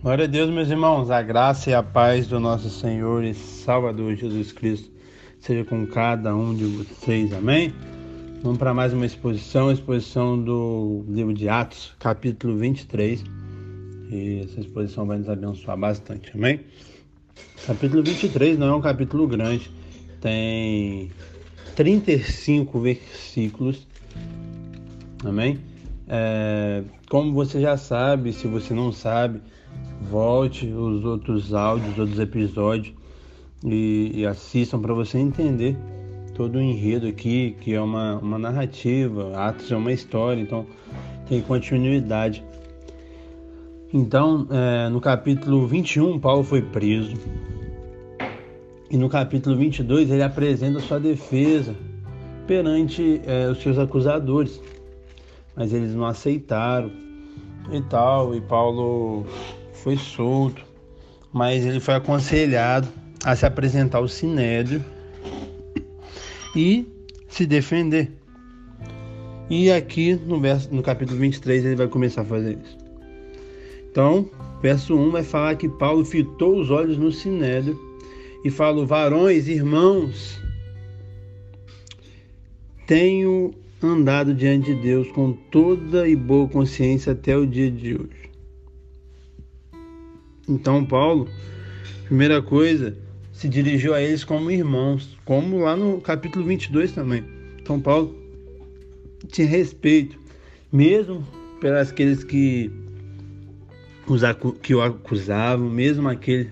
Glória 0.00 0.26
a 0.26 0.28
Deus, 0.28 0.48
meus 0.48 0.70
irmãos, 0.70 1.10
a 1.10 1.20
graça 1.20 1.70
e 1.70 1.74
a 1.74 1.82
paz 1.82 2.28
do 2.28 2.38
nosso 2.38 2.70
Senhor 2.70 3.24
e 3.24 3.34
Salvador 3.34 4.14
Jesus 4.14 4.52
Cristo 4.52 4.88
seja 5.40 5.64
com 5.64 5.84
cada 5.88 6.36
um 6.36 6.54
de 6.54 6.66
vocês, 6.66 7.32
amém? 7.32 7.74
Vamos 8.40 8.58
para 8.58 8.72
mais 8.72 8.92
uma 8.92 9.04
exposição, 9.04 9.72
exposição 9.72 10.40
do 10.40 11.04
livro 11.08 11.34
de 11.34 11.48
Atos, 11.48 11.96
capítulo 11.98 12.56
23. 12.56 13.24
E 14.12 14.42
essa 14.44 14.60
exposição 14.60 15.04
vai 15.04 15.18
nos 15.18 15.28
abençoar 15.28 15.76
bastante, 15.76 16.30
amém? 16.32 16.60
Capítulo 17.66 18.00
23 18.04 18.56
não 18.56 18.68
é 18.68 18.74
um 18.76 18.80
capítulo 18.80 19.26
grande, 19.26 19.68
tem 20.20 21.10
35 21.74 22.78
versículos, 22.78 23.84
amém? 25.24 25.58
É, 26.06 26.84
como 27.10 27.32
você 27.32 27.60
já 27.60 27.76
sabe, 27.76 28.32
se 28.32 28.46
você 28.46 28.72
não 28.72 28.92
sabe, 28.92 29.42
volte 30.00 30.66
os 30.66 31.04
outros 31.04 31.52
áudios, 31.52 31.92
os 31.92 31.98
outros 31.98 32.18
episódios 32.18 32.94
e, 33.64 34.12
e 34.14 34.26
assistam 34.26 34.80
para 34.80 34.94
você 34.94 35.18
entender 35.18 35.76
todo 36.34 36.56
o 36.56 36.60
enredo 36.60 37.06
aqui, 37.08 37.56
que 37.60 37.74
é 37.74 37.80
uma, 37.80 38.18
uma 38.18 38.38
narrativa, 38.38 39.32
Atos 39.36 39.72
é 39.72 39.76
uma 39.76 39.92
história, 39.92 40.40
então 40.40 40.64
tem 41.28 41.42
continuidade. 41.42 42.44
Então, 43.92 44.46
é, 44.50 44.88
no 44.88 45.00
capítulo 45.00 45.66
21, 45.66 46.20
Paulo 46.20 46.44
foi 46.44 46.62
preso. 46.62 47.16
E 48.90 48.96
no 48.96 49.08
capítulo 49.08 49.56
22, 49.56 50.10
ele 50.10 50.22
apresenta 50.22 50.78
sua 50.78 51.00
defesa 51.00 51.74
perante 52.46 53.20
é, 53.26 53.48
os 53.48 53.60
seus 53.60 53.78
acusadores. 53.78 54.62
Mas 55.56 55.72
eles 55.72 55.94
não 55.94 56.06
aceitaram 56.06 56.90
e 57.72 57.80
tal. 57.82 58.34
E 58.34 58.40
Paulo 58.40 59.26
foi 59.82 59.96
solto. 59.96 60.64
Mas 61.32 61.64
ele 61.64 61.80
foi 61.80 61.94
aconselhado 61.94 62.88
a 63.24 63.34
se 63.34 63.44
apresentar 63.44 63.98
ao 63.98 64.08
sinédrio 64.08 64.84
e 66.54 66.86
se 67.28 67.46
defender. 67.46 68.10
E 69.50 69.70
aqui 69.70 70.14
no, 70.14 70.40
verso, 70.40 70.72
no 70.74 70.82
capítulo 70.82 71.18
23 71.18 71.64
ele 71.64 71.76
vai 71.76 71.88
começar 71.88 72.22
a 72.22 72.24
fazer 72.24 72.58
isso. 72.62 72.76
Então, 73.90 74.28
verso 74.60 74.94
1 74.94 75.10
vai 75.10 75.22
falar 75.22 75.56
que 75.56 75.68
Paulo 75.68 76.04
fitou 76.04 76.58
os 76.58 76.70
olhos 76.70 76.98
no 76.98 77.10
sinédrio 77.10 77.78
e 78.44 78.50
falou: 78.50 78.86
Varões, 78.86 79.48
irmãos, 79.48 80.40
tenho 82.86 83.54
andado 83.82 84.34
diante 84.34 84.74
de 84.74 84.82
Deus 84.82 85.10
com 85.12 85.32
toda 85.32 86.08
e 86.08 86.16
boa 86.16 86.48
consciência 86.48 87.12
até 87.12 87.36
o 87.36 87.46
dia 87.46 87.70
de 87.70 87.94
hoje. 87.94 88.17
Então, 90.48 90.84
Paulo, 90.84 91.28
primeira 92.06 92.40
coisa, 92.40 92.96
se 93.32 93.48
dirigiu 93.48 93.92
a 93.94 94.00
eles 94.00 94.24
como 94.24 94.50
irmãos, 94.50 95.16
como 95.24 95.58
lá 95.58 95.76
no 95.76 96.00
capítulo 96.00 96.44
22 96.46 96.92
também. 96.92 97.22
Então, 97.60 97.78
Paulo 97.78 98.16
tinha 99.30 99.46
respeito, 99.46 100.18
mesmo 100.72 101.22
pelas 101.60 101.90
aqueles 101.90 102.24
que, 102.24 102.70
os, 104.06 104.22
que 104.62 104.74
o 104.74 104.80
acusavam, 104.80 105.68
mesmo 105.68 106.08
aqueles 106.08 106.48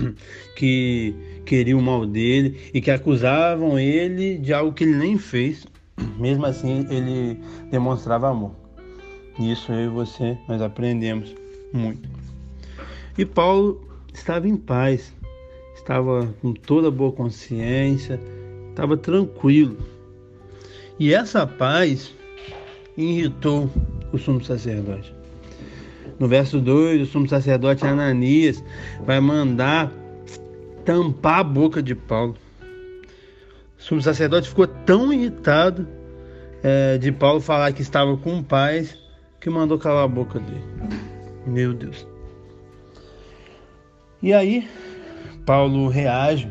que 0.56 1.14
queriam 1.44 1.78
o 1.78 1.82
mal 1.82 2.04
dele 2.04 2.58
e 2.74 2.80
que 2.80 2.90
acusavam 2.90 3.78
ele 3.78 4.38
de 4.38 4.52
algo 4.52 4.72
que 4.72 4.82
ele 4.82 4.96
nem 4.96 5.16
fez. 5.16 5.64
Mesmo 6.18 6.44
assim, 6.44 6.86
ele 6.90 7.38
demonstrava 7.70 8.28
amor. 8.28 8.54
Isso 9.38 9.72
eu 9.72 9.86
e 9.86 9.88
você, 9.88 10.36
nós 10.48 10.60
aprendemos 10.60 11.34
muito. 11.72 12.25
E 13.18 13.24
Paulo 13.24 13.80
estava 14.12 14.46
em 14.46 14.56
paz, 14.56 15.12
estava 15.74 16.34
com 16.42 16.52
toda 16.52 16.90
boa 16.90 17.12
consciência, 17.12 18.20
estava 18.68 18.96
tranquilo. 18.96 19.78
E 20.98 21.14
essa 21.14 21.46
paz 21.46 22.14
irritou 22.96 23.70
o 24.12 24.18
sumo 24.18 24.44
sacerdote. 24.44 25.14
No 26.18 26.28
verso 26.28 26.60
2, 26.60 27.02
o 27.02 27.06
sumo 27.06 27.28
sacerdote 27.28 27.86
Ananias 27.86 28.62
vai 29.04 29.20
mandar 29.20 29.92
tampar 30.84 31.40
a 31.40 31.44
boca 31.44 31.82
de 31.82 31.94
Paulo. 31.94 32.36
O 33.78 33.82
sumo 33.82 34.02
sacerdote 34.02 34.48
ficou 34.48 34.66
tão 34.66 35.12
irritado 35.12 35.86
é, 36.62 36.96
de 36.98 37.12
Paulo 37.12 37.40
falar 37.40 37.72
que 37.72 37.82
estava 37.82 38.16
com 38.16 38.42
paz 38.42 38.96
que 39.40 39.50
mandou 39.50 39.78
calar 39.78 40.04
a 40.04 40.08
boca 40.08 40.38
dele. 40.38 40.64
Meu 41.46 41.72
Deus. 41.74 42.15
E 44.22 44.32
aí, 44.32 44.66
Paulo 45.44 45.88
reage 45.88 46.48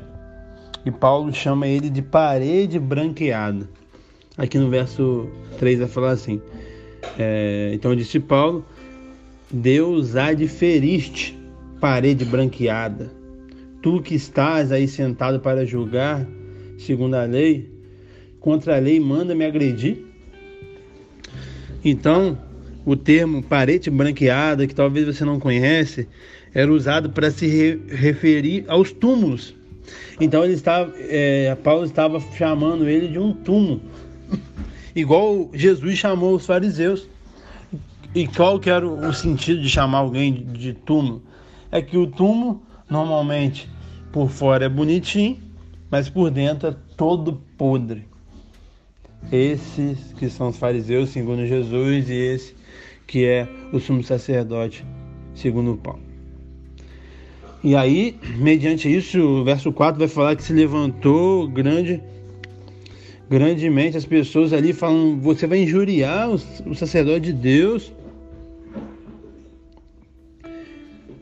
e 0.86 0.92
Paulo 0.92 1.34
chama 1.34 1.68
ele 1.68 1.90
de 1.90 2.02
parede 2.02 2.80
branqueada. 2.80 3.68
Aqui 4.38 4.60
no 4.60 4.70
verso 4.70 5.28
3 5.58 5.80
vai 5.80 5.88
falar 5.88 6.12
assim: 6.12 6.42
é, 7.18 7.72
Então 7.74 7.96
disse 7.96 8.20
Paulo, 8.20 8.66
Deus 9.52 10.16
há 10.16 10.34
de 10.34 10.48
parede 11.80 12.24
branqueada. 12.26 13.12
Tu 13.82 14.02
que 14.02 14.16
estás 14.16 14.72
aí 14.72 14.88
sentado 14.88 15.40
para 15.40 15.66
julgar, 15.66 16.26
segundo 16.78 17.16
a 17.16 17.24
lei, 17.24 17.72
contra 18.40 18.76
a 18.76 18.80
lei 18.80 19.00
manda-me 19.00 19.46
agredir. 19.46 20.06
Então, 21.84 22.38
o 22.86 22.96
termo 22.96 23.44
parede 23.44 23.90
branqueada, 23.90 24.66
que 24.66 24.74
talvez 24.74 25.06
você 25.06 25.24
não 25.24 25.40
conhece, 25.40 26.08
era 26.56 26.72
usado 26.72 27.10
para 27.10 27.30
se 27.30 27.46
re 27.46 27.82
referir 27.90 28.64
aos 28.70 28.94
túmulos. 28.94 29.54
Então 30.20 30.44
ele 30.46 30.54
estava, 30.54 30.94
é, 30.98 31.54
Paulo 31.56 31.84
estava 31.84 32.20
chamando 32.38 32.88
ele 32.88 33.10
de 33.10 33.20
um 33.20 33.34
túmulo, 33.34 33.82
igual 34.96 35.52
Jesus 35.54 35.98
chamou 35.98 36.34
os 36.34 36.46
fariseus. 36.46 37.08
E 38.16 38.26
qual 38.26 38.58
que 38.58 38.70
era 38.70 38.88
o 38.88 39.14
sentido 39.14 39.62
de 39.62 39.68
chamar 39.68 39.98
alguém 39.98 40.34
de 40.54 40.74
túmulo? 40.74 41.22
É 41.70 41.82
que 41.82 41.98
o 41.98 42.08
túmulo 42.08 42.64
normalmente 42.90 43.70
por 44.14 44.30
fora 44.30 44.64
é 44.64 44.70
bonitinho, 44.70 45.38
mas 45.92 46.10
por 46.10 46.32
dentro 46.32 46.70
é 46.70 46.76
todo 46.96 47.42
podre. 47.58 48.08
Esses 49.30 50.14
que 50.14 50.30
são 50.30 50.48
os 50.48 50.58
fariseus, 50.58 51.10
segundo 51.10 51.46
Jesus, 51.46 52.10
e 52.10 52.14
esse 52.14 52.56
que 53.06 53.26
é 53.26 53.50
o 53.74 53.80
sumo 53.82 54.02
sacerdote, 54.02 54.86
segundo 55.34 55.76
Paulo. 55.76 56.05
E 57.66 57.76
aí, 57.76 58.16
mediante 58.38 58.96
isso, 58.96 59.20
o 59.20 59.44
verso 59.44 59.74
4 59.74 59.98
vai 59.98 60.08
falar 60.08 60.36
que 60.36 60.44
se 60.44 60.54
levantou 60.54 61.48
grande, 61.48 62.00
grandemente 63.28 63.98
as 63.98 64.06
pessoas 64.06 64.54
ali 64.54 64.72
falam: 64.72 65.20
você 65.20 65.48
vai 65.48 65.64
injuriar 65.64 66.30
o, 66.30 66.36
o 66.70 66.76
sacerdote 66.76 67.22
de 67.22 67.34
Deus. 67.34 67.92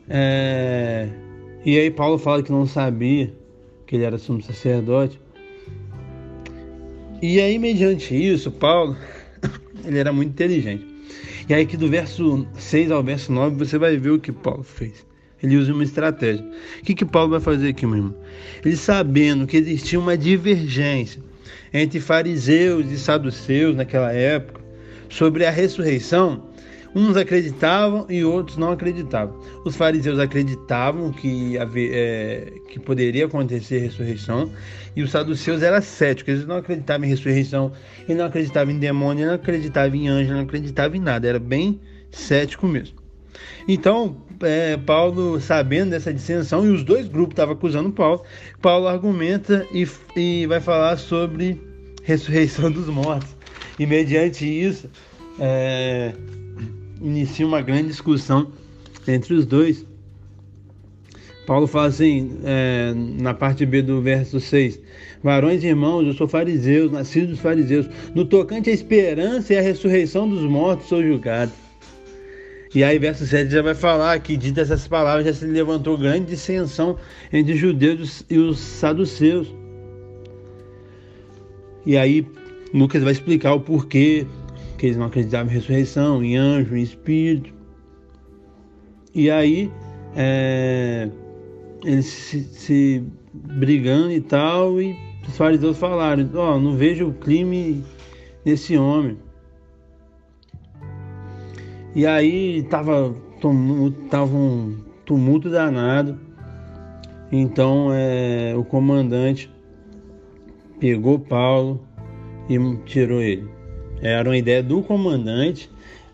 É, 0.06 1.08
e 1.64 1.78
aí 1.78 1.90
Paulo 1.90 2.18
fala 2.18 2.42
que 2.42 2.52
não 2.52 2.66
sabia 2.66 3.34
que 3.86 3.96
ele 3.96 4.04
era 4.04 4.18
sumo 4.18 4.42
sacerdote. 4.42 5.18
E 7.22 7.40
aí, 7.40 7.58
mediante 7.58 8.14
isso, 8.14 8.50
Paulo, 8.50 8.94
ele 9.82 9.98
era 9.98 10.12
muito 10.12 10.32
inteligente. 10.32 10.86
E 11.48 11.54
aí 11.54 11.64
que 11.64 11.78
do 11.78 11.88
verso 11.88 12.46
6 12.52 12.90
ao 12.90 13.02
verso 13.02 13.32
9 13.32 13.56
você 13.56 13.78
vai 13.78 13.96
ver 13.96 14.10
o 14.10 14.20
que 14.20 14.30
Paulo 14.30 14.62
fez. 14.62 15.06
Ele 15.44 15.58
usa 15.58 15.74
uma 15.74 15.84
estratégia. 15.84 16.42
O 16.80 16.84
que, 16.84 16.94
que 16.94 17.04
Paulo 17.04 17.32
vai 17.32 17.40
fazer 17.40 17.68
aqui, 17.68 17.86
meu 17.86 17.96
irmão? 17.96 18.14
Ele 18.64 18.76
sabendo 18.76 19.46
que 19.46 19.58
existia 19.58 20.00
uma 20.00 20.16
divergência 20.16 21.22
entre 21.70 22.00
fariseus 22.00 22.90
e 22.90 22.98
saduceus 22.98 23.76
naquela 23.76 24.10
época 24.10 24.62
sobre 25.10 25.44
a 25.44 25.50
ressurreição, 25.50 26.42
uns 26.94 27.14
acreditavam 27.16 28.06
e 28.08 28.24
outros 28.24 28.56
não 28.56 28.70
acreditavam. 28.72 29.38
Os 29.66 29.76
fariseus 29.76 30.18
acreditavam 30.18 31.12
que, 31.12 31.58
é, 31.58 32.50
que 32.70 32.80
poderia 32.80 33.26
acontecer 33.26 33.78
ressurreição 33.78 34.50
e 34.96 35.02
os 35.02 35.10
saduceus 35.10 35.62
eram 35.62 35.82
céticos, 35.82 36.32
eles 36.32 36.46
não 36.46 36.56
acreditavam 36.56 37.04
em 37.04 37.10
ressurreição, 37.10 37.70
e 38.08 38.14
não 38.14 38.24
acreditavam 38.24 38.72
em 38.72 38.78
demônio, 38.78 39.26
não 39.26 39.34
acreditavam 39.34 39.94
em 39.94 40.08
anjo, 40.08 40.32
não 40.32 40.40
acreditavam 40.40 40.96
em 40.96 41.00
nada, 41.00 41.28
era 41.28 41.38
bem 41.38 41.80
cético 42.10 42.66
mesmo. 42.66 43.03
Então, 43.66 44.16
é, 44.42 44.76
Paulo, 44.76 45.40
sabendo 45.40 45.90
dessa 45.90 46.12
dissensão, 46.12 46.66
e 46.66 46.70
os 46.70 46.82
dois 46.82 47.08
grupos 47.08 47.32
estavam 47.32 47.54
acusando 47.54 47.90
Paulo, 47.90 48.22
Paulo 48.60 48.86
argumenta 48.86 49.66
e, 49.72 49.86
e 50.16 50.46
vai 50.46 50.60
falar 50.60 50.96
sobre 50.96 51.60
ressurreição 52.02 52.70
dos 52.72 52.88
mortos. 52.88 53.34
E 53.78 53.86
mediante 53.86 54.44
isso, 54.46 54.88
é, 55.38 56.12
inicia 57.00 57.46
uma 57.46 57.60
grande 57.60 57.88
discussão 57.88 58.52
entre 59.06 59.34
os 59.34 59.46
dois. 59.46 59.84
Paulo 61.46 61.66
fala 61.66 61.88
assim, 61.88 62.38
é, 62.44 62.94
na 62.94 63.34
parte 63.34 63.66
B 63.66 63.82
do 63.82 64.00
verso 64.00 64.40
6: 64.40 64.80
Varões 65.22 65.62
e 65.62 65.66
irmãos, 65.66 66.06
eu 66.06 66.14
sou 66.14 66.26
fariseu, 66.26 66.90
nascido 66.90 67.28
dos 67.28 67.40
fariseus. 67.40 67.86
No 68.14 68.24
tocante 68.24 68.70
à 68.70 68.72
esperança 68.72 69.52
e 69.52 69.58
à 69.58 69.60
ressurreição 69.60 70.28
dos 70.28 70.42
mortos, 70.42 70.86
sou 70.88 71.02
julgado. 71.02 71.52
E 72.74 72.82
aí, 72.82 72.98
verso 72.98 73.24
7 73.24 73.52
já 73.52 73.62
vai 73.62 73.74
falar 73.74 74.18
que, 74.18 74.36
dito 74.36 74.58
essas 74.58 74.88
palavras, 74.88 75.24
já 75.24 75.32
se 75.32 75.46
levantou 75.46 75.96
grande 75.96 76.26
dissensão 76.26 76.96
entre 77.32 77.52
os 77.52 77.58
judeus 77.58 78.24
e 78.28 78.36
os 78.36 78.58
saduceus. 78.58 79.54
E 81.86 81.96
aí, 81.96 82.26
Lucas 82.72 83.04
vai 83.04 83.12
explicar 83.12 83.54
o 83.54 83.60
porquê 83.60 84.26
que 84.76 84.86
eles 84.86 84.96
não 84.96 85.06
acreditavam 85.06 85.52
em 85.52 85.54
ressurreição, 85.54 86.24
em 86.24 86.36
anjo, 86.36 86.76
em 86.76 86.82
espírito. 86.82 87.54
E 89.14 89.30
aí, 89.30 89.70
é, 90.16 91.08
eles 91.84 92.06
se, 92.06 92.42
se, 92.42 93.04
brigando 93.32 94.10
e 94.10 94.20
tal, 94.20 94.80
e 94.80 94.96
os 95.28 95.36
fariseus 95.36 95.78
falaram: 95.78 96.28
Ó, 96.34 96.56
oh, 96.56 96.60
não 96.60 96.76
vejo 96.76 97.06
o 97.06 97.14
crime 97.14 97.84
nesse 98.44 98.76
homem. 98.76 99.16
E 101.94 102.06
aí 102.06 102.62
tava, 102.64 103.14
tava 104.10 104.34
um 104.34 104.76
tumulto 105.04 105.48
danado. 105.48 106.18
Então 107.30 107.90
é, 107.92 108.54
o 108.56 108.64
comandante 108.64 109.50
pegou 110.80 111.18
Paulo 111.18 111.86
e 112.48 112.58
tirou 112.84 113.22
ele. 113.22 113.48
Era 114.02 114.28
uma 114.28 114.36
ideia 114.36 114.62
do 114.62 114.82
comandante 114.82 115.70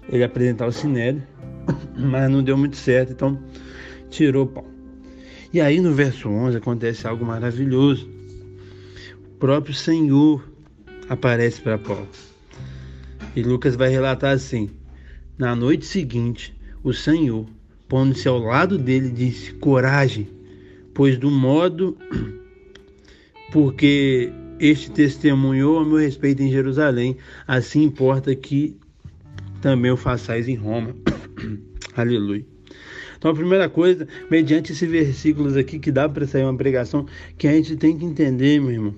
ele 0.08 0.24
apresentar 0.24 0.66
o 0.66 0.72
Sinédrio, 0.72 1.26
mas 1.96 2.30
não 2.30 2.42
deu 2.42 2.56
muito 2.56 2.76
certo, 2.76 3.12
então 3.12 3.38
tirou 4.08 4.46
Paulo. 4.46 4.70
E 5.52 5.60
aí 5.60 5.80
no 5.80 5.92
verso 5.92 6.28
11 6.28 6.56
acontece 6.56 7.06
algo 7.06 7.24
maravilhoso. 7.24 8.08
O 9.24 9.38
próprio 9.38 9.74
Senhor 9.74 10.44
aparece 11.08 11.60
para 11.60 11.78
Paulo. 11.78 12.08
E 13.34 13.42
Lucas 13.42 13.74
vai 13.76 13.88
relatar 13.88 14.32
assim: 14.32 14.70
Na 15.40 15.56
noite 15.56 15.86
seguinte, 15.86 16.54
o 16.84 16.92
Senhor, 16.92 17.46
pondo-se 17.88 18.28
ao 18.28 18.38
lado 18.38 18.76
dele, 18.76 19.08
disse: 19.08 19.54
Coragem, 19.54 20.28
pois 20.92 21.16
do 21.16 21.30
modo 21.30 21.96
porque 23.50 24.30
este 24.58 24.90
testemunhou 24.90 25.78
a 25.78 25.84
meu 25.86 25.96
respeito 25.96 26.42
em 26.42 26.50
Jerusalém, 26.50 27.16
assim 27.48 27.84
importa 27.84 28.34
que 28.36 28.76
também 29.62 29.90
o 29.90 29.96
façais 29.96 30.46
em 30.46 30.56
Roma. 30.56 30.94
Aleluia. 31.96 32.44
Então, 33.16 33.30
a 33.30 33.34
primeira 33.34 33.66
coisa, 33.66 34.06
mediante 34.30 34.72
esses 34.72 34.90
versículos 34.90 35.56
aqui, 35.56 35.78
que 35.78 35.90
dá 35.90 36.06
para 36.06 36.26
sair 36.26 36.44
uma 36.44 36.54
pregação, 36.54 37.06
que 37.38 37.48
a 37.48 37.52
gente 37.52 37.76
tem 37.76 37.96
que 37.96 38.04
entender, 38.04 38.60
meu 38.60 38.72
irmão, 38.72 38.94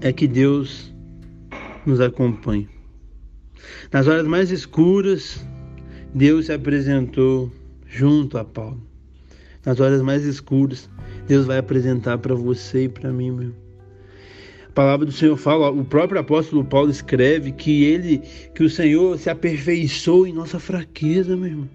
é 0.00 0.12
que 0.12 0.26
Deus 0.26 0.92
nos 1.86 2.00
acompanha. 2.00 2.73
Nas 3.92 4.06
horas 4.06 4.26
mais 4.26 4.50
escuras, 4.50 5.44
Deus 6.14 6.46
se 6.46 6.52
apresentou 6.52 7.50
junto 7.86 8.38
a 8.38 8.44
Paulo. 8.44 8.80
Nas 9.64 9.80
horas 9.80 10.02
mais 10.02 10.24
escuras, 10.24 10.90
Deus 11.26 11.46
vai 11.46 11.58
apresentar 11.58 12.18
para 12.18 12.34
você 12.34 12.84
e 12.84 12.88
para 12.88 13.12
mim, 13.12 13.30
meu. 13.30 13.52
A 14.68 14.72
palavra 14.74 15.06
do 15.06 15.12
Senhor 15.12 15.36
fala, 15.36 15.70
o 15.70 15.84
próprio 15.84 16.20
apóstolo 16.20 16.64
Paulo 16.64 16.90
escreve 16.90 17.52
que 17.52 17.84
ele, 17.84 18.18
que 18.54 18.64
o 18.64 18.68
Senhor 18.68 19.18
se 19.18 19.30
aperfeiçoou 19.30 20.26
em 20.26 20.32
nossa 20.32 20.58
fraqueza, 20.58 21.36
meu 21.36 21.46
irmão. 21.46 21.70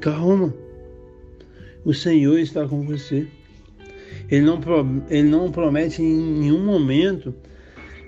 Calma. 0.00 0.52
O 1.84 1.94
Senhor 1.94 2.38
está 2.38 2.66
com 2.66 2.82
você. 2.82 3.26
Ele 4.30 4.44
não, 4.44 4.60
ele 5.08 5.28
não 5.28 5.50
promete 5.50 6.02
em 6.02 6.40
nenhum 6.40 6.64
momento 6.64 7.34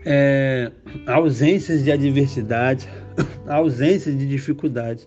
é, 0.05 0.70
ausências 1.06 1.85
de 1.85 1.93
adversidade, 1.93 2.88
ausências 3.47 4.17
de 4.17 4.26
dificuldade. 4.26 5.06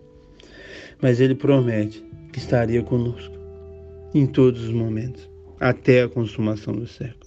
Mas 1.01 1.19
ele 1.19 1.35
promete 1.35 2.03
que 2.31 2.39
estaria 2.39 2.81
conosco 2.81 3.33
em 4.13 4.25
todos 4.25 4.63
os 4.63 4.71
momentos, 4.71 5.29
até 5.59 6.03
a 6.03 6.09
consumação 6.09 6.75
do 6.75 6.87
século. 6.87 7.23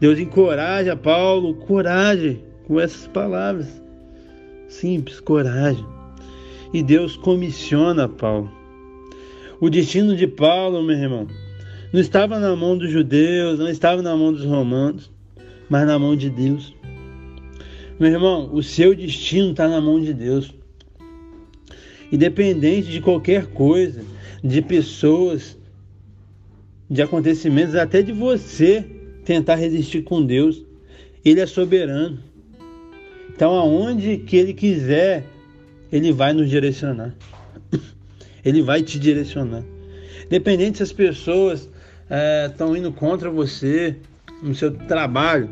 Deus 0.00 0.18
encoraja 0.18 0.96
Paulo, 0.96 1.54
coragem 1.54 2.42
com 2.66 2.80
essas 2.80 3.06
palavras. 3.08 3.82
Simples, 4.68 5.20
coragem. 5.20 5.84
E 6.72 6.82
Deus 6.82 7.16
comissiona 7.16 8.08
Paulo. 8.08 8.50
O 9.60 9.70
destino 9.70 10.16
de 10.16 10.26
Paulo, 10.26 10.82
meu 10.82 10.96
irmão, 10.96 11.28
não 11.92 12.00
estava 12.00 12.40
na 12.40 12.56
mão 12.56 12.76
dos 12.76 12.90
judeus, 12.90 13.58
não 13.58 13.68
estava 13.68 14.02
na 14.02 14.16
mão 14.16 14.32
dos 14.32 14.44
romanos, 14.44 15.10
mas 15.68 15.86
na 15.86 15.98
mão 15.98 16.16
de 16.16 16.28
Deus. 16.28 16.74
Meu 17.98 18.10
irmão, 18.10 18.50
o 18.52 18.62
seu 18.62 18.94
destino 18.94 19.52
está 19.52 19.68
na 19.68 19.80
mão 19.80 20.00
de 20.00 20.12
Deus. 20.12 20.52
Independente 22.10 22.90
de 22.90 23.00
qualquer 23.00 23.46
coisa, 23.46 24.02
de 24.42 24.60
pessoas, 24.60 25.56
de 26.90 27.00
acontecimentos, 27.00 27.76
até 27.76 28.02
de 28.02 28.12
você 28.12 28.84
tentar 29.24 29.54
resistir 29.54 30.02
com 30.02 30.24
Deus, 30.24 30.64
Ele 31.24 31.40
é 31.40 31.46
soberano. 31.46 32.18
Então, 33.34 33.52
aonde 33.52 34.18
que 34.18 34.36
Ele 34.36 34.52
quiser, 34.52 35.24
Ele 35.90 36.12
vai 36.12 36.32
nos 36.32 36.50
direcionar. 36.50 37.14
Ele 38.44 38.60
vai 38.60 38.82
te 38.82 38.98
direcionar. 38.98 39.64
Independente 40.26 40.78
se 40.78 40.82
as 40.82 40.92
pessoas 40.92 41.70
estão 42.50 42.74
é, 42.74 42.78
indo 42.78 42.92
contra 42.92 43.30
você 43.30 43.96
no 44.42 44.54
seu 44.54 44.72
trabalho, 44.72 45.48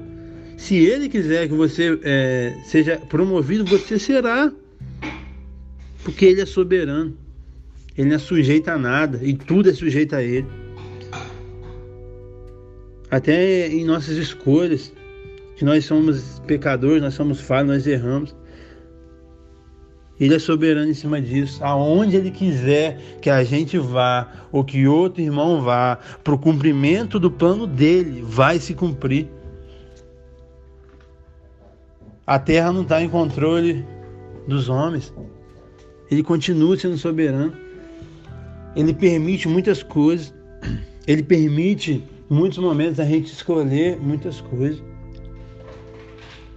se 0.57 0.77
Ele 0.77 1.09
quiser 1.09 1.49
que 1.49 1.55
você 1.55 1.99
é, 2.03 2.55
seja 2.65 2.97
promovido, 2.97 3.65
você 3.65 3.99
será. 3.99 4.53
Porque 6.05 6.25
Ele 6.25 6.41
é 6.41 6.47
soberano. 6.47 7.17
Ele 7.97 8.09
não 8.09 8.17
é 8.17 8.19
sujeito 8.19 8.69
a 8.69 8.79
nada 8.79 9.21
e 9.23 9.35
tudo 9.35 9.69
é 9.69 9.73
sujeito 9.73 10.15
a 10.15 10.23
Ele. 10.23 10.47
Até 13.11 13.69
em 13.69 13.85
nossas 13.85 14.17
escolhas, 14.17 14.93
que 15.57 15.65
nós 15.65 15.85
somos 15.85 16.41
pecadores, 16.47 17.03
nós 17.03 17.15
somos 17.15 17.41
falhos, 17.41 17.71
nós 17.71 17.87
erramos. 17.87 18.35
Ele 20.19 20.35
é 20.35 20.39
soberano 20.39 20.91
em 20.91 20.95
cima 20.95 21.21
disso. 21.21 21.63
Aonde 21.63 22.17
Ele 22.17 22.31
quiser 22.31 23.19
que 23.21 23.29
a 23.29 23.45
gente 23.45 23.77
vá, 23.77 24.47
ou 24.51 24.65
que 24.65 24.87
outro 24.87 25.21
irmão 25.21 25.61
vá, 25.61 25.99
para 26.25 26.35
o 26.35 26.39
cumprimento 26.39 27.19
do 27.19 27.31
plano 27.31 27.67
dele, 27.67 28.23
vai 28.25 28.59
se 28.59 28.73
cumprir. 28.73 29.29
A 32.33 32.39
terra 32.39 32.73
não 32.73 32.81
está 32.81 33.03
em 33.03 33.11
controle 33.11 33.85
dos 34.49 34.71
homens. 34.71 35.13
Ele 36.11 36.23
continua 36.23 36.75
sendo 36.79 36.97
soberano. 36.97 37.53
Ele 38.75 38.95
permite 38.95 39.47
muitas 39.47 39.83
coisas. 39.83 40.33
Ele 41.07 41.23
permite, 41.23 42.03
em 42.31 42.35
muitos 42.35 42.57
momentos, 42.57 42.99
a 42.99 43.05
gente 43.05 43.31
escolher 43.31 44.01
muitas 44.01 44.41
coisas. 44.41 44.83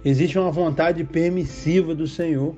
Existe 0.02 0.38
uma 0.38 0.50
vontade 0.50 1.04
permissiva 1.04 1.94
do 1.94 2.06
Senhor 2.06 2.56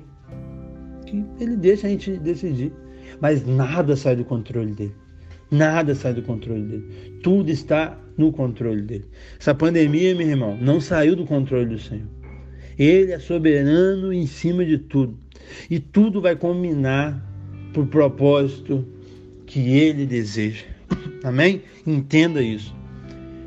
que 1.05 1.25
ele 1.41 1.57
deixa 1.57 1.87
a 1.87 1.89
gente 1.89 2.11
decidir. 2.19 2.71
Mas 3.19 3.45
nada 3.45 3.97
sai 3.97 4.15
do 4.15 4.23
controle 4.23 4.71
dele. 4.71 4.95
Nada 5.51 5.93
sai 5.93 6.13
do 6.13 6.21
controle 6.21 6.61
dele. 6.61 7.19
Tudo 7.21 7.49
está 7.51 7.99
no 8.17 8.31
controle 8.31 8.81
dele. 8.81 9.09
Essa 9.37 9.53
pandemia, 9.53 10.15
meu 10.15 10.25
irmão, 10.25 10.57
não 10.61 10.79
saiu 10.79 11.17
do 11.17 11.25
controle 11.25 11.65
do 11.65 11.79
Senhor. 11.79 12.18
Ele 12.79 13.11
é 13.11 13.19
soberano 13.19 14.13
em 14.13 14.25
cima 14.25 14.63
de 14.65 14.77
tudo. 14.77 15.19
E 15.69 15.79
tudo 15.79 16.21
vai 16.21 16.35
combinar 16.35 17.21
para 17.73 17.81
o 17.81 17.87
propósito 17.87 18.87
que 19.45 19.77
ele 19.77 20.05
deseja. 20.05 20.63
Amém? 21.23 21.61
Entenda 21.85 22.41
isso. 22.41 22.73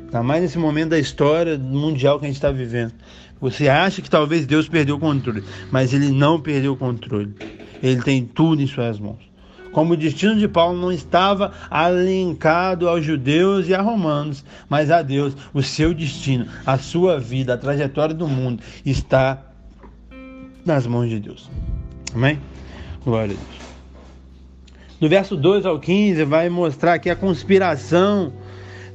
Está 0.05 0.21
mais 0.21 0.43
nesse 0.43 0.59
momento 0.59 0.89
da 0.89 0.99
história 0.99 1.57
mundial 1.57 2.19
que 2.19 2.25
a 2.25 2.27
gente 2.27 2.35
está 2.35 2.51
vivendo. 2.51 2.93
Você 3.41 3.67
acha 3.67 4.01
que 4.01 4.09
talvez 4.09 4.45
Deus 4.45 4.69
perdeu 4.69 4.97
o 4.97 4.99
controle, 4.99 5.43
mas 5.71 5.93
ele 5.93 6.11
não 6.11 6.39
perdeu 6.39 6.73
o 6.73 6.77
controle. 6.77 7.33
Ele 7.81 8.01
tem 8.01 8.23
tudo 8.23 8.61
em 8.61 8.67
suas 8.67 8.99
mãos. 8.99 9.32
Como 9.73 9.93
o 9.93 9.97
destino 9.97 10.37
de 10.37 10.47
Paulo 10.47 10.79
não 10.79 10.91
estava 10.91 11.51
alinkado 11.69 12.87
aos 12.87 13.03
judeus 13.03 13.67
e 13.67 13.75
a 13.75 13.81
romanos, 13.81 14.45
mas 14.69 14.89
a 14.89 15.01
Deus, 15.01 15.35
o 15.53 15.61
seu 15.61 15.93
destino, 15.93 16.47
a 16.65 16.77
sua 16.77 17.19
vida, 17.19 17.55
a 17.55 17.57
trajetória 17.57 18.15
do 18.15 18.27
mundo 18.27 18.63
está 18.85 19.41
nas 20.65 20.87
mãos 20.87 21.09
de 21.09 21.19
Deus. 21.19 21.49
Amém? 22.13 22.39
Glória 23.03 23.35
a 23.35 23.37
Deus. 23.37 23.63
No 25.01 25.09
verso 25.09 25.35
2 25.35 25.65
ao 25.65 25.79
15 25.79 26.23
vai 26.23 26.47
mostrar 26.47 26.93
aqui 26.93 27.09
a 27.09 27.15
conspiração 27.15 28.31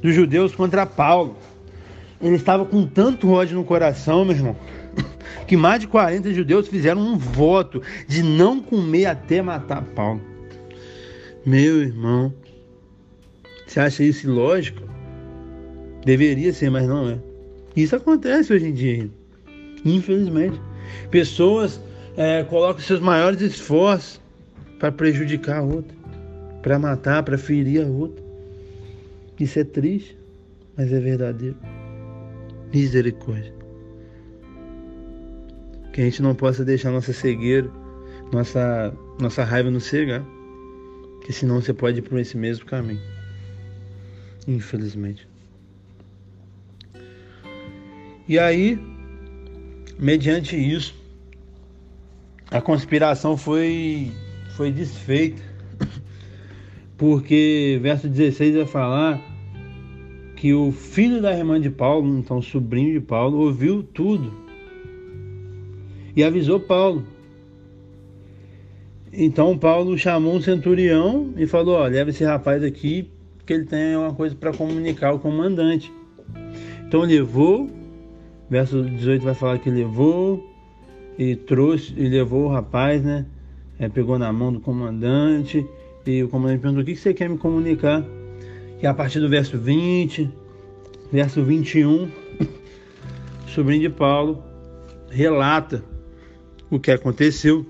dos 0.01 0.15
judeus 0.15 0.55
contra 0.55 0.87
Paulo 0.87 1.37
ele 2.21 2.35
estava 2.35 2.65
com 2.65 2.85
tanto 2.85 3.31
ódio 3.31 3.55
no 3.57 3.63
coração, 3.63 4.25
meu 4.25 4.35
irmão, 4.35 4.55
que 5.47 5.55
mais 5.55 5.79
de 5.79 5.87
40 5.87 6.33
judeus 6.33 6.67
fizeram 6.67 7.01
um 7.01 7.17
voto 7.17 7.81
de 8.07 8.21
não 8.21 8.61
comer 8.61 9.05
até 9.05 9.41
matar 9.41 9.81
Paulo. 9.81 10.21
Meu 11.49 11.81
irmão, 11.81 12.31
você 13.65 13.79
acha 13.79 14.03
isso 14.03 14.27
ilógico? 14.27 14.83
Deveria 16.05 16.53
ser, 16.53 16.69
mas 16.69 16.87
não 16.87 17.09
é. 17.09 17.17
Isso 17.75 17.95
acontece 17.95 18.53
hoje 18.53 18.67
em 18.67 18.71
dia, 18.71 19.09
infelizmente. 19.83 20.61
Pessoas 21.09 21.81
é, 22.15 22.43
colocam 22.43 22.83
seus 22.83 22.99
maiores 22.99 23.41
esforços 23.41 24.21
para 24.77 24.91
prejudicar 24.91 25.57
a 25.57 25.63
outra, 25.63 25.97
para 26.61 26.77
matar, 26.77 27.23
para 27.23 27.35
ferir 27.35 27.83
a 27.83 27.87
outra. 27.87 28.23
Isso 29.39 29.57
é 29.57 29.63
triste, 29.63 30.15
mas 30.77 30.93
é 30.93 30.99
verdadeiro. 30.99 31.57
Misericórdia. 32.71 33.55
Que 35.93 36.01
a 36.01 36.03
gente 36.03 36.21
não 36.21 36.35
possa 36.35 36.63
deixar 36.63 36.91
nossa 36.91 37.11
cegueira, 37.11 37.71
nossa, 38.31 38.93
nossa 39.19 39.43
raiva 39.43 39.71
nos 39.71 39.85
cegar. 39.85 40.23
Que 41.29 41.33
senão 41.33 41.61
você 41.61 41.71
pode 41.71 41.99
ir 41.99 42.01
por 42.01 42.17
esse 42.17 42.35
mesmo 42.35 42.65
caminho. 42.65 42.99
Infelizmente. 44.47 45.27
E 48.27 48.39
aí, 48.39 48.79
mediante 49.99 50.55
isso, 50.55 50.95
a 52.49 52.59
conspiração 52.59 53.37
foi, 53.37 54.11
foi 54.55 54.71
desfeita. 54.71 55.39
Porque 56.97 57.77
verso 57.79 58.09
16 58.09 58.55
vai 58.55 58.65
falar 58.65 59.21
que 60.35 60.51
o 60.51 60.71
filho 60.71 61.21
da 61.21 61.31
irmã 61.31 61.61
de 61.61 61.69
Paulo, 61.69 62.17
então 62.17 62.41
sobrinho 62.41 62.99
de 62.99 63.05
Paulo, 63.05 63.37
ouviu 63.37 63.83
tudo 63.83 64.33
e 66.15 66.23
avisou 66.23 66.59
Paulo. 66.59 67.05
Então 69.21 69.57
Paulo 69.57 69.97
chamou 69.97 70.33
um 70.33 70.41
centurião 70.41 71.33
e 71.35 71.45
falou: 71.45 71.75
ó, 71.75 71.85
leva 71.85 72.09
esse 72.09 72.23
rapaz 72.23 72.63
aqui, 72.63 73.09
que 73.45 73.51
ele 73.51 73.65
tem 73.65 73.95
uma 73.97 74.13
coisa 74.13 74.33
para 74.33 74.53
comunicar 74.53 75.09
ao 75.09 75.19
comandante. 75.19 75.91
Então 76.87 77.01
levou, 77.01 77.69
verso 78.49 78.81
18 78.81 79.21
vai 79.21 79.33
falar 79.33 79.59
que 79.59 79.69
levou 79.69 80.49
e 81.17 81.35
trouxe, 81.35 81.93
e 81.97 82.07
levou 82.07 82.45
o 82.45 82.47
rapaz, 82.47 83.03
né? 83.03 83.25
É, 83.77 83.89
pegou 83.89 84.17
na 84.17 84.31
mão 84.31 84.53
do 84.53 84.61
comandante 84.61 85.67
e 86.05 86.23
o 86.23 86.29
comandante 86.29 86.61
perguntou: 86.61 86.83
o 86.83 86.85
que 86.85 86.95
você 86.95 87.13
quer 87.13 87.29
me 87.29 87.37
comunicar? 87.37 88.05
que 88.79 88.87
a 88.87 88.93
partir 88.93 89.19
do 89.19 89.27
verso 89.27 89.57
20, 89.57 90.31
verso 91.11 91.43
21, 91.43 92.05
o 93.45 93.49
sobrinho 93.49 93.81
de 93.81 93.89
Paulo 93.89 94.41
relata 95.09 95.83
o 96.71 96.79
que 96.79 96.89
aconteceu. 96.89 97.65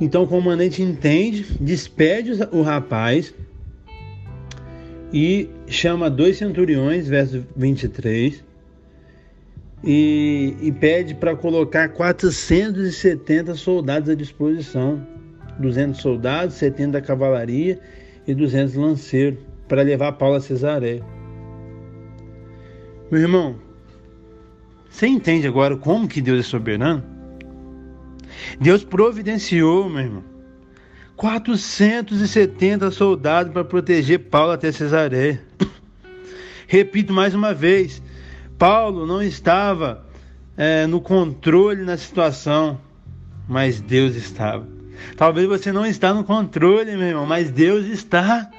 Então 0.00 0.24
o 0.24 0.26
comandante 0.26 0.82
entende, 0.82 1.46
despede 1.58 2.32
o 2.52 2.62
rapaz 2.62 3.32
e 5.12 5.48
chama 5.66 6.10
dois 6.10 6.36
centuriões, 6.36 7.08
verso 7.08 7.44
23, 7.56 8.44
e, 9.82 10.54
e 10.60 10.72
pede 10.72 11.14
para 11.14 11.34
colocar 11.34 11.88
470 11.90 13.54
soldados 13.54 14.08
à 14.10 14.14
disposição. 14.14 15.06
200 15.58 16.00
soldados, 16.00 16.54
70 16.56 16.92
da 16.92 17.00
cavalaria 17.00 17.80
e 18.26 18.34
200 18.34 18.74
lanceiros 18.74 19.38
para 19.66 19.80
levar 19.80 20.12
Paulo 20.12 20.36
a 20.36 20.40
Cesareia. 20.40 21.02
Meu 23.10 23.22
irmão, 23.22 23.56
você 24.90 25.06
entende 25.06 25.46
agora 25.46 25.76
como 25.76 26.06
que 26.06 26.20
Deus 26.20 26.40
é 26.40 26.42
soberano? 26.42 27.15
Deus 28.60 28.84
providenciou, 28.84 29.88
meu 29.88 30.00
irmão, 30.00 30.24
470 31.16 32.90
soldados 32.90 33.52
para 33.52 33.64
proteger 33.64 34.18
Paulo 34.18 34.52
até 34.52 34.70
Cesareia. 34.70 35.42
Repito 36.66 37.12
mais 37.12 37.34
uma 37.34 37.54
vez, 37.54 38.02
Paulo 38.58 39.06
não 39.06 39.22
estava 39.22 40.06
é, 40.56 40.86
no 40.86 41.00
controle 41.00 41.82
na 41.82 41.96
situação, 41.96 42.80
mas 43.48 43.80
Deus 43.80 44.14
estava. 44.14 44.66
Talvez 45.16 45.46
você 45.46 45.72
não 45.72 45.86
está 45.86 46.12
no 46.12 46.24
controle, 46.24 46.96
meu 46.96 47.06
irmão, 47.06 47.26
mas 47.26 47.50
Deus 47.50 47.86
está. 47.86 48.50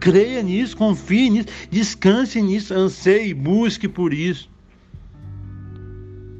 Creia 0.00 0.42
nisso, 0.42 0.76
confie 0.76 1.28
nisso, 1.28 1.48
descanse 1.70 2.40
nisso, 2.40 2.72
anseie, 2.72 3.34
busque 3.34 3.88
por 3.88 4.12
isso. 4.12 4.48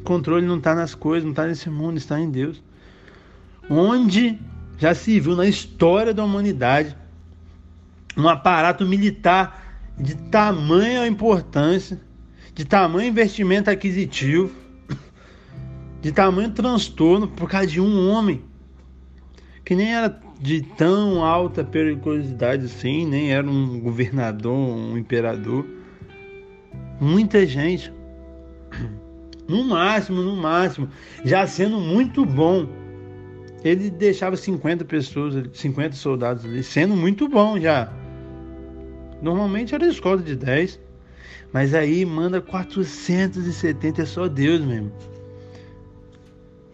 Controle 0.09 0.47
não 0.47 0.57
está 0.57 0.75
nas 0.75 0.95
coisas, 0.95 1.23
não 1.23 1.33
está 1.33 1.47
nesse 1.47 1.69
mundo, 1.69 1.99
está 1.99 2.19
em 2.19 2.31
Deus. 2.31 2.63
Onde 3.69 4.39
já 4.79 4.95
se 4.95 5.21
viu 5.21 5.37
na 5.37 5.47
história 5.47 6.15
da 6.15 6.25
humanidade 6.25 6.97
um 8.17 8.27
aparato 8.27 8.87
militar 8.87 9.83
de 9.99 10.15
tamanha 10.15 11.07
importância, 11.07 12.01
de 12.55 12.65
tamanho 12.65 13.11
investimento 13.11 13.69
aquisitivo, 13.69 14.51
de 16.01 16.11
tamanho 16.11 16.53
transtorno 16.53 17.29
por 17.29 17.47
causa 17.47 17.67
de 17.67 17.79
um 17.79 18.09
homem 18.09 18.43
que 19.63 19.77
nem 19.77 19.95
era 19.95 20.19
de 20.41 20.63
tão 20.63 21.23
alta 21.23 21.63
periculosidade 21.63 22.65
assim, 22.65 23.05
nem 23.05 23.31
era 23.31 23.47
um 23.47 23.79
governador, 23.79 24.57
um 24.57 24.97
imperador. 24.97 25.67
Muita 26.99 27.45
gente, 27.47 27.93
no 29.49 29.65
máximo, 29.65 30.21
no 30.21 30.37
máximo, 30.37 30.89
já 31.25 31.47
sendo 31.47 31.81
muito 31.81 32.25
bom, 32.25 32.69
ele 33.65 33.91
deixava 33.91 34.37
50 34.37 34.85
pessoas, 34.85 35.35
50 35.55 35.97
soldados 35.97 36.45
ali, 36.45 36.63
sendo 36.63 36.95
muito 36.95 37.27
bom 37.29 37.59
já. 37.59 37.91
Normalmente 39.23 39.75
era 39.75 39.87
escolta 39.89 40.23
de 40.23 40.37
10, 40.37 40.79
mas 41.53 41.75
aí 41.75 42.05
manda 42.05 42.41
470, 42.43 44.03
é 44.03 44.05
só 44.05 44.29
Deus 44.29 44.61
mesmo. 44.61 44.93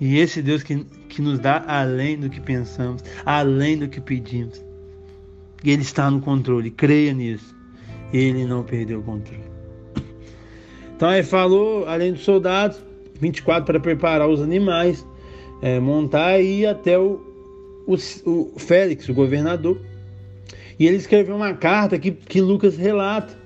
E 0.01 0.19
esse 0.19 0.43
Deus 0.43 0.63
que, 0.63 0.85
que 1.09 1.23
nos 1.23 1.39
dá 1.39 1.65
além 1.67 2.19
do 2.19 2.29
que 2.29 2.41
pensamos, 2.41 3.03
além 3.25 3.79
do 3.79 3.89
que 3.89 4.01
pedimos. 4.01 4.63
Ele 5.65 5.81
está 5.81 6.11
no 6.11 6.21
controle, 6.21 6.71
creia 6.71 7.15
nisso. 7.15 7.55
Ele 8.13 8.45
não 8.45 8.63
perdeu 8.63 9.01
o 9.01 9.03
controle. 9.03 9.54
Então 10.97 11.13
ele 11.13 11.25
falou, 11.25 11.87
além 11.87 12.13
dos 12.13 12.23
soldados, 12.23 12.81
24 13.21 13.65
para 13.65 13.81
preparar 13.81 14.29
os 14.29 14.41
animais, 14.41 15.07
é, 15.61 15.81
montar 15.81 16.41
e 16.41 16.61
ir 16.61 16.67
até 16.67 16.99
o, 16.99 17.21
o, 17.87 17.95
o 18.27 18.59
Félix, 18.59 19.09
o 19.09 19.15
governador. 19.15 19.81
E 20.79 20.87
ele 20.87 20.97
escreveu 20.97 21.37
uma 21.37 21.55
carta 21.55 21.99
que, 21.99 22.11
que 22.11 22.41
Lucas 22.41 22.77
relata 22.77 23.37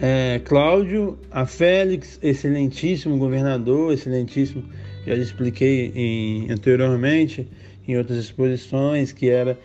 é, 0.00 0.40
Cláudio, 0.44 1.18
a 1.30 1.46
Félix, 1.46 2.18
excelentíssimo 2.22 3.16
governador, 3.16 3.92
excelentíssimo, 3.92 4.64
já 5.06 5.14
expliquei 5.14 5.92
em, 5.94 6.50
anteriormente 6.50 7.46
em 7.86 7.96
outras 7.96 8.18
exposições 8.18 9.12
que 9.12 9.28
era 9.28 9.58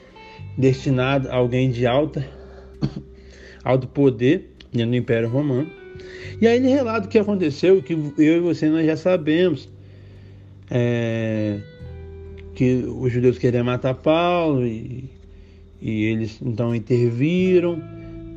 destinado 0.57 1.29
a 1.29 1.36
alguém 1.36 1.71
de 1.71 1.86
alta, 1.86 2.25
alto 3.63 3.88
poder 3.88 4.50
dentro 4.71 4.91
do 4.91 4.97
Império 4.97 5.29
Romano. 5.29 5.69
E 6.41 6.47
aí 6.47 6.57
ele 6.57 6.69
relata 6.69 7.07
o 7.07 7.09
que 7.09 7.19
aconteceu, 7.19 7.81
que 7.81 7.93
eu 7.93 8.38
e 8.38 8.39
você 8.39 8.69
nós 8.69 8.85
já 8.85 8.95
sabemos. 8.95 9.67
É, 10.71 11.59
que 12.53 12.83
os 12.85 13.11
judeus 13.11 13.38
queriam 13.38 13.63
matar 13.63 13.93
Paulo 13.95 14.65
e, 14.65 15.09
e 15.81 16.03
eles 16.03 16.39
então 16.41 16.75
interviram 16.75 17.81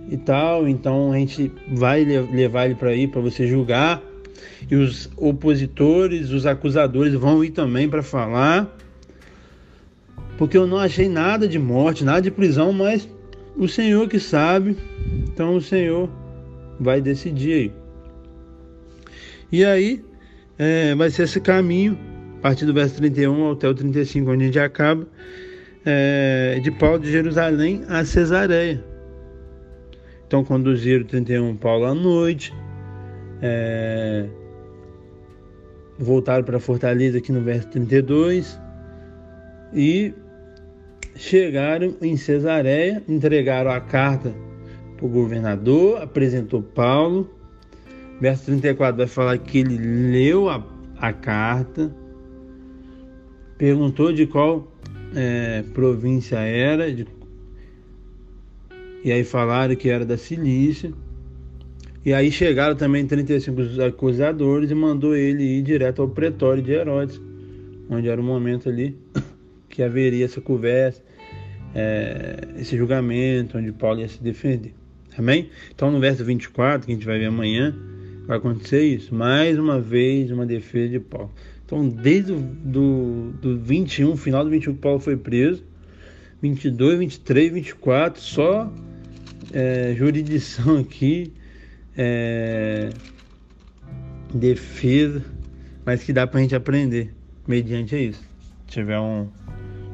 e 0.08 0.16
tal. 0.16 0.68
Então 0.68 1.12
a 1.12 1.18
gente 1.18 1.50
vai 1.72 2.04
levar 2.04 2.66
ele 2.66 2.74
para 2.74 2.90
aí 2.90 3.06
para 3.06 3.20
você 3.20 3.46
julgar. 3.46 4.02
E 4.70 4.76
os 4.76 5.10
opositores, 5.16 6.30
os 6.30 6.46
acusadores 6.46 7.14
vão 7.14 7.44
ir 7.44 7.50
também 7.50 7.88
para 7.88 8.02
falar. 8.02 8.76
Porque 10.38 10.56
eu 10.56 10.66
não 10.66 10.78
achei 10.78 11.08
nada 11.08 11.46
de 11.46 11.58
morte, 11.58 12.04
nada 12.04 12.22
de 12.22 12.30
prisão, 12.30 12.72
mas 12.72 13.08
o 13.56 13.68
Senhor 13.68 14.08
que 14.08 14.18
sabe. 14.18 14.76
Então 15.24 15.56
o 15.56 15.60
Senhor 15.60 16.08
vai 16.80 17.00
decidir 17.00 17.52
aí. 17.52 17.72
E 19.50 19.64
aí 19.64 20.04
é, 20.58 20.94
vai 20.94 21.10
ser 21.10 21.24
esse 21.24 21.40
caminho, 21.40 21.98
a 22.38 22.42
partir 22.42 22.64
do 22.66 22.72
verso 22.72 22.96
31 22.96 23.52
até 23.52 23.68
o 23.68 23.74
35, 23.74 24.30
onde 24.30 24.44
a 24.44 24.46
gente 24.46 24.58
acaba, 24.58 25.06
é, 25.84 26.60
de 26.62 26.70
Paulo 26.70 27.00
de 27.00 27.10
Jerusalém 27.10 27.82
a 27.88 28.04
Cesareia. 28.04 28.82
Então 30.26 30.44
conduziram 30.44 31.04
31 31.04 31.56
Paulo 31.56 31.84
à 31.84 31.94
noite, 31.94 32.54
é, 33.42 34.26
voltaram 35.98 36.44
para 36.44 36.58
Fortaleza 36.58 37.18
aqui 37.18 37.32
no 37.32 37.42
verso 37.42 37.68
32 37.68 38.58
e 39.74 40.14
chegaram 41.14 41.94
em 42.00 42.16
Cesareia, 42.16 43.02
entregaram 43.08 43.70
a 43.70 43.80
carta 43.80 44.32
para 45.02 45.06
o 45.06 45.08
governador, 45.08 46.00
apresentou 46.00 46.62
Paulo. 46.62 47.28
Verso 48.20 48.46
34 48.46 48.96
vai 48.96 49.06
falar 49.08 49.38
que 49.38 49.58
ele 49.58 49.76
leu 49.76 50.48
a, 50.48 50.64
a 50.96 51.12
carta, 51.12 51.92
perguntou 53.58 54.12
de 54.12 54.26
qual 54.28 54.72
é, 55.14 55.64
província 55.74 56.38
era, 56.38 56.92
de 56.92 57.04
e 59.04 59.10
aí 59.10 59.24
falaram 59.24 59.74
que 59.74 59.88
era 59.88 60.06
da 60.06 60.16
Cilícia. 60.16 60.92
E 62.04 62.14
aí 62.14 62.30
chegaram 62.30 62.76
também 62.76 63.04
35 63.04 63.82
acusadores 63.82 64.70
e 64.70 64.74
mandou 64.74 65.16
ele 65.16 65.42
ir 65.42 65.62
direto 65.62 66.02
ao 66.02 66.08
pretório 66.08 66.62
de 66.62 66.70
Herodes, 66.70 67.20
onde 67.90 68.08
era 68.08 68.20
o 68.20 68.24
momento 68.24 68.68
ali 68.68 68.96
que 69.68 69.82
haveria 69.82 70.24
essa 70.24 70.40
conversa, 70.40 71.02
é, 71.74 72.46
esse 72.56 72.76
julgamento, 72.76 73.58
onde 73.58 73.72
Paulo 73.72 74.00
ia 74.00 74.08
se 74.08 74.22
defender. 74.22 74.72
Amém? 75.18 75.50
Então, 75.74 75.90
no 75.90 76.00
verso 76.00 76.24
24, 76.24 76.86
que 76.86 76.92
a 76.92 76.94
gente 76.94 77.06
vai 77.06 77.18
ver 77.18 77.26
amanhã, 77.26 77.74
vai 78.26 78.38
acontecer 78.38 78.82
isso. 78.82 79.14
Mais 79.14 79.58
uma 79.58 79.80
vez, 79.80 80.30
uma 80.30 80.46
defesa 80.46 80.88
de 80.90 81.00
Paulo. 81.00 81.30
Então, 81.64 81.88
desde 81.88 82.32
o 82.32 82.38
do, 82.38 83.32
do 83.40 83.58
21, 83.58 84.16
final 84.16 84.44
do 84.44 84.50
21, 84.50 84.74
Paulo 84.74 85.00
foi 85.00 85.16
preso. 85.16 85.64
22, 86.40 86.98
23, 86.98 87.52
24, 87.52 88.20
só 88.20 88.72
é, 89.52 89.94
jurisdição 89.96 90.78
aqui, 90.78 91.32
é, 91.96 92.90
defesa, 94.34 95.22
mas 95.84 96.02
que 96.02 96.12
dá 96.12 96.26
para 96.26 96.40
a 96.40 96.42
gente 96.42 96.54
aprender 96.54 97.14
mediante 97.46 97.96
isso. 97.96 98.22
Se 98.66 98.72
tiver 98.72 98.98
um 98.98 99.28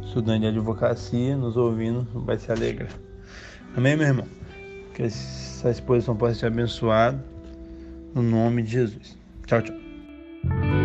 estudante 0.02 0.40
de 0.40 0.46
advocacia 0.46 1.37
nos 1.37 1.56
ouvindo, 1.56 2.06
vai 2.14 2.38
se 2.38 2.50
alegrar. 2.50 2.90
Amém, 3.76 3.96
meu 3.96 4.06
irmão? 4.06 4.38
Que 4.99 5.05
essa 5.05 5.71
exposição 5.71 6.17
possa 6.17 6.35
ser 6.35 6.47
abençoada. 6.47 7.25
No 8.17 8.21
nome 8.21 8.64
de 8.64 8.73
Jesus. 8.73 9.17
Tchau, 9.47 9.62
tchau. 9.62 10.77